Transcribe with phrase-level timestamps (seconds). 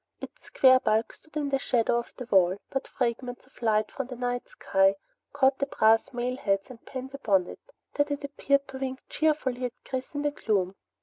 [0.19, 4.07] Its square bulk stood in the shadow of the wall, but fragments of light from
[4.07, 4.95] the night sky
[5.31, 7.59] caught the brass nailheads and bands upon it
[7.95, 10.73] so that it appeared to wink cheerfully at Chris in the gloom.